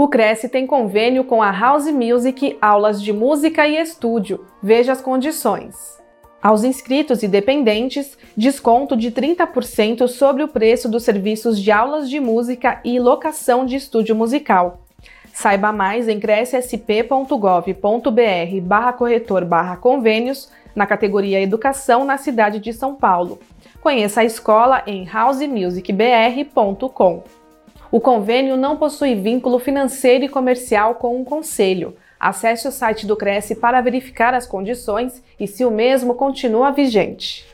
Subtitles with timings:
[0.00, 4.46] O Cresce tem convênio com a House Music Aulas de Música e Estúdio.
[4.62, 5.76] Veja as condições.
[6.42, 12.18] Aos inscritos e dependentes, desconto de 30% sobre o preço dos serviços de aulas de
[12.18, 14.80] música e locação de estúdio musical.
[15.34, 22.94] Saiba mais em crescsp.gov.br barra corretor barra convênios na categoria Educação na cidade de São
[22.94, 23.38] Paulo.
[23.82, 27.39] Conheça a escola em housemusicbr.com.
[27.92, 31.96] O convênio não possui vínculo financeiro e comercial com o conselho.
[32.20, 37.44] Acesse o site do Cresce para verificar as condições e se o mesmo continua vigente.